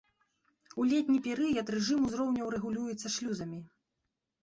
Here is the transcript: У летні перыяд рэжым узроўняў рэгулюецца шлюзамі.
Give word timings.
У 0.81 0.85
летні 0.93 1.19
перыяд 1.27 1.71
рэжым 1.77 1.99
узроўняў 2.09 2.53
рэгулюецца 2.59 3.07
шлюзамі. 3.21 3.65